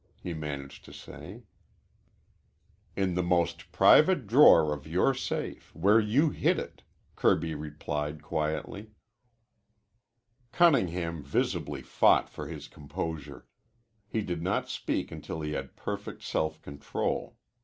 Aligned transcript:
he 0.19 0.33
managed 0.33 0.83
to 0.83 0.91
say. 0.91 1.43
"In 2.95 3.13
the 3.13 3.21
most 3.21 3.71
private 3.71 4.25
drawer 4.25 4.73
of 4.73 4.87
your 4.87 5.13
safe, 5.13 5.69
where 5.75 5.99
you 5.99 6.31
hid 6.31 6.57
it," 6.57 6.81
Kirby 7.15 7.53
replied 7.53 8.23
quietly. 8.23 8.93
Cunningham 10.51 11.21
visibly 11.21 11.83
fought 11.83 12.31
for 12.31 12.47
his 12.47 12.67
composure. 12.67 13.45
He 14.07 14.21
did 14.23 14.41
not 14.41 14.69
speak 14.69 15.11
until 15.11 15.41
he 15.41 15.51
had 15.51 15.75
perfect 15.75 16.23
self 16.23 16.59
control. 16.63 17.37